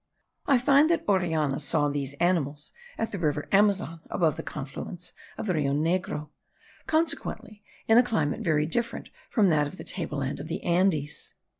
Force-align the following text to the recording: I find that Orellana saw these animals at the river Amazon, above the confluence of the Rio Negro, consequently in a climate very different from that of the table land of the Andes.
I 0.47 0.57
find 0.57 0.89
that 0.89 1.05
Orellana 1.05 1.59
saw 1.59 1.87
these 1.87 2.15
animals 2.15 2.71
at 2.97 3.11
the 3.11 3.19
river 3.19 3.47
Amazon, 3.51 4.01
above 4.09 4.35
the 4.35 4.41
confluence 4.41 5.13
of 5.37 5.45
the 5.45 5.53
Rio 5.53 5.73
Negro, 5.73 6.29
consequently 6.87 7.63
in 7.87 7.99
a 7.99 8.03
climate 8.03 8.41
very 8.41 8.65
different 8.65 9.11
from 9.29 9.49
that 9.49 9.67
of 9.67 9.77
the 9.77 9.83
table 9.83 10.17
land 10.17 10.39
of 10.39 10.47
the 10.47 10.63
Andes. 10.63 11.35